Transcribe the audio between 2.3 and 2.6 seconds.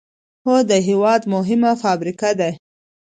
ده،